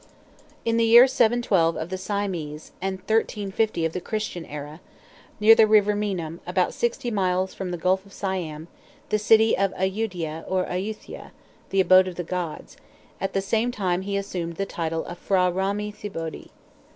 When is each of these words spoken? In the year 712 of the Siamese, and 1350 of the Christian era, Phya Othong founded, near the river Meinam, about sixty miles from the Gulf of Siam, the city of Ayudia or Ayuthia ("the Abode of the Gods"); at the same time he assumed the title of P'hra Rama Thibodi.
In 0.65 0.77
the 0.77 0.83
year 0.85 1.05
712 1.05 1.75
of 1.77 1.89
the 1.89 1.97
Siamese, 1.99 2.71
and 2.81 2.97
1350 3.01 3.85
of 3.85 3.93
the 3.93 4.01
Christian 4.01 4.47
era, 4.47 4.79
Phya 4.79 4.79
Othong 4.79 4.79
founded, 4.79 5.39
near 5.41 5.53
the 5.53 5.67
river 5.67 5.95
Meinam, 5.95 6.39
about 6.47 6.73
sixty 6.73 7.11
miles 7.11 7.53
from 7.53 7.69
the 7.69 7.77
Gulf 7.77 8.03
of 8.07 8.11
Siam, 8.11 8.67
the 9.09 9.19
city 9.19 9.55
of 9.55 9.71
Ayudia 9.75 10.43
or 10.47 10.65
Ayuthia 10.65 11.33
("the 11.69 11.81
Abode 11.81 12.07
of 12.07 12.15
the 12.15 12.23
Gods"); 12.23 12.77
at 13.19 13.33
the 13.33 13.41
same 13.43 13.69
time 13.71 14.01
he 14.01 14.17
assumed 14.17 14.55
the 14.55 14.65
title 14.65 15.05
of 15.05 15.19
P'hra 15.23 15.53
Rama 15.55 15.91
Thibodi. 15.91 16.49